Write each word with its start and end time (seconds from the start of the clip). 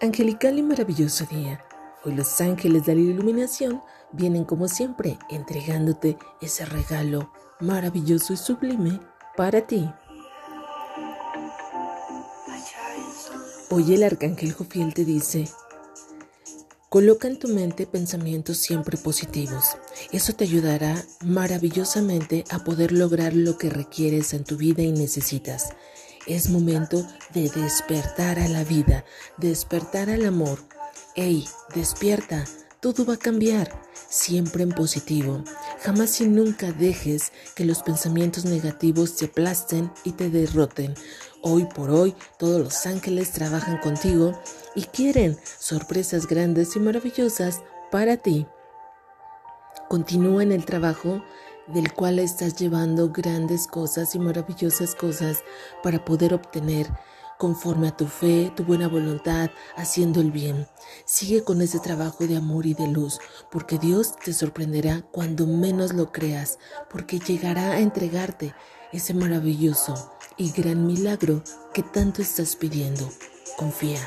Angelical 0.00 0.56
y 0.56 0.62
maravilloso 0.62 1.26
día. 1.26 1.60
Hoy 2.04 2.14
los 2.14 2.40
ángeles 2.40 2.86
de 2.86 2.94
la 2.94 3.00
iluminación 3.00 3.82
vienen 4.12 4.44
como 4.44 4.68
siempre 4.68 5.18
entregándote 5.28 6.16
ese 6.40 6.64
regalo 6.64 7.32
maravilloso 7.58 8.32
y 8.32 8.36
sublime 8.36 9.00
para 9.36 9.66
ti. 9.66 9.90
Hoy 13.70 13.92
el 13.92 14.04
arcángel 14.04 14.52
Jofiel 14.52 14.94
te 14.94 15.04
dice, 15.04 15.48
coloca 16.88 17.26
en 17.26 17.40
tu 17.40 17.48
mente 17.48 17.84
pensamientos 17.84 18.58
siempre 18.58 18.96
positivos. 18.96 19.64
Eso 20.12 20.32
te 20.32 20.44
ayudará 20.44 21.04
maravillosamente 21.24 22.44
a 22.50 22.62
poder 22.62 22.92
lograr 22.92 23.34
lo 23.34 23.58
que 23.58 23.68
requieres 23.68 24.32
en 24.32 24.44
tu 24.44 24.56
vida 24.56 24.82
y 24.82 24.92
necesitas. 24.92 25.70
Es 26.28 26.50
momento 26.50 27.06
de 27.32 27.48
despertar 27.48 28.38
a 28.38 28.48
la 28.48 28.62
vida, 28.62 29.02
despertar 29.38 30.10
al 30.10 30.26
amor. 30.26 30.58
¡Ey, 31.16 31.48
despierta! 31.74 32.44
Todo 32.80 33.06
va 33.06 33.14
a 33.14 33.18
cambiar, 33.18 33.72
siempre 34.10 34.62
en 34.62 34.68
positivo. 34.68 35.42
Jamás 35.80 36.20
y 36.20 36.26
nunca 36.26 36.70
dejes 36.70 37.32
que 37.54 37.64
los 37.64 37.82
pensamientos 37.82 38.44
negativos 38.44 39.16
te 39.16 39.24
aplasten 39.24 39.90
y 40.04 40.12
te 40.12 40.28
derroten. 40.28 40.94
Hoy 41.40 41.64
por 41.64 41.88
hoy 41.88 42.14
todos 42.38 42.60
los 42.60 42.84
ángeles 42.84 43.32
trabajan 43.32 43.78
contigo 43.78 44.38
y 44.74 44.82
quieren 44.82 45.38
sorpresas 45.58 46.26
grandes 46.26 46.76
y 46.76 46.80
maravillosas 46.80 47.62
para 47.90 48.18
ti. 48.18 48.46
Continúa 49.88 50.42
en 50.42 50.52
el 50.52 50.66
trabajo 50.66 51.22
del 51.72 51.92
cual 51.92 52.18
estás 52.18 52.56
llevando 52.56 53.10
grandes 53.10 53.66
cosas 53.66 54.14
y 54.14 54.18
maravillosas 54.18 54.94
cosas 54.94 55.42
para 55.82 56.04
poder 56.04 56.34
obtener 56.34 56.88
conforme 57.38 57.88
a 57.88 57.96
tu 57.96 58.06
fe, 58.06 58.52
tu 58.54 58.64
buena 58.64 58.88
voluntad, 58.88 59.50
haciendo 59.76 60.20
el 60.20 60.32
bien. 60.32 60.66
Sigue 61.04 61.44
con 61.44 61.62
ese 61.62 61.78
trabajo 61.78 62.26
de 62.26 62.36
amor 62.36 62.66
y 62.66 62.74
de 62.74 62.88
luz, 62.88 63.20
porque 63.50 63.78
Dios 63.78 64.16
te 64.16 64.32
sorprenderá 64.32 65.02
cuando 65.12 65.46
menos 65.46 65.94
lo 65.94 66.12
creas, 66.12 66.58
porque 66.90 67.20
llegará 67.20 67.72
a 67.72 67.80
entregarte 67.80 68.54
ese 68.92 69.14
maravilloso 69.14 70.12
y 70.36 70.50
gran 70.50 70.86
milagro 70.86 71.42
que 71.72 71.82
tanto 71.82 72.22
estás 72.22 72.56
pidiendo. 72.56 73.08
Confía. 73.56 74.00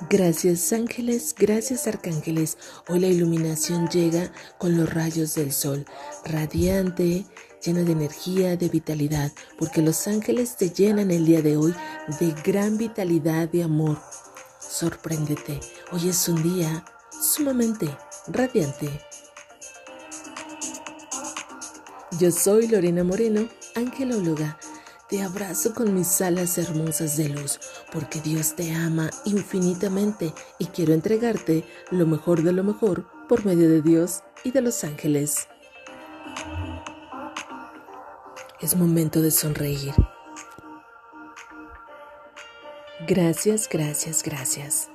Gracias 0.00 0.72
ángeles, 0.72 1.34
gracias 1.38 1.86
arcángeles. 1.86 2.58
Hoy 2.88 2.98
la 2.98 3.06
iluminación 3.06 3.88
llega 3.88 4.32
con 4.58 4.76
los 4.76 4.92
rayos 4.92 5.36
del 5.36 5.52
sol, 5.52 5.86
radiante, 6.24 7.24
llena 7.64 7.82
de 7.82 7.92
energía, 7.92 8.56
de 8.56 8.68
vitalidad, 8.68 9.30
porque 9.56 9.82
los 9.82 10.08
ángeles 10.08 10.56
te 10.56 10.70
llenan 10.70 11.12
el 11.12 11.24
día 11.24 11.42
de 11.42 11.56
hoy 11.56 11.74
de 12.18 12.34
gran 12.44 12.76
vitalidad 12.76 13.48
y 13.52 13.62
amor. 13.62 14.00
Sorpréndete, 14.58 15.60
hoy 15.92 16.08
es 16.08 16.28
un 16.28 16.42
día 16.42 16.84
sumamente 17.10 17.88
radiante. 18.26 18.88
Yo 22.18 22.32
soy 22.32 22.66
Lorena 22.66 23.04
Moreno, 23.04 23.48
angelóloga 23.76 24.58
te 25.14 25.22
abrazo 25.22 25.74
con 25.74 25.94
mis 25.94 26.20
alas 26.22 26.58
hermosas 26.58 27.16
de 27.16 27.28
luz, 27.28 27.60
porque 27.92 28.20
Dios 28.20 28.56
te 28.56 28.74
ama 28.74 29.10
infinitamente 29.24 30.34
y 30.58 30.66
quiero 30.66 30.92
entregarte 30.92 31.64
lo 31.92 32.04
mejor 32.04 32.42
de 32.42 32.52
lo 32.52 32.64
mejor 32.64 33.06
por 33.28 33.46
medio 33.46 33.68
de 33.68 33.80
Dios 33.80 34.24
y 34.42 34.50
de 34.50 34.60
los 34.60 34.82
ángeles. 34.82 35.46
Es 38.60 38.74
momento 38.74 39.22
de 39.22 39.30
sonreír. 39.30 39.94
Gracias, 43.06 43.68
gracias, 43.68 44.24
gracias. 44.24 44.88